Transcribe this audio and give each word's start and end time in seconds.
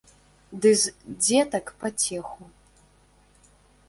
Ды 0.61 0.69
з 0.83 0.93
дзетак 1.25 1.65
пацеху. 1.83 2.41